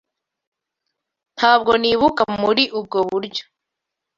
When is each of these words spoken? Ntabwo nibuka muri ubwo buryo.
Ntabwo 1.37 1.71
nibuka 1.81 2.23
muri 2.41 2.63
ubwo 2.79 2.97
buryo. 3.09 3.43